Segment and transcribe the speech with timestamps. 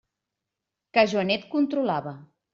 [0.97, 2.17] Que Joanet controlava.